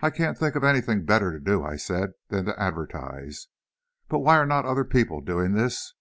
"I 0.00 0.10
can't 0.10 0.38
think 0.38 0.54
of 0.54 0.62
anything 0.62 1.04
better 1.04 1.32
to 1.32 1.40
do," 1.40 1.64
I 1.64 1.74
said, 1.74 2.12
"than 2.28 2.44
to 2.44 2.62
advertise. 2.62 3.48
But 4.08 4.20
why 4.20 4.36
are 4.38 4.46
not 4.46 4.64
other 4.64 4.84
people 4.84 5.20
doing 5.20 5.54
this? 5.54 5.92